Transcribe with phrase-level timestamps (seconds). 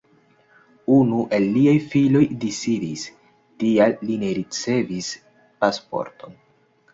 [0.93, 3.03] Unu el liaj filoj disidis,
[3.65, 5.11] tial li ne ricevis
[5.61, 6.35] pasporton.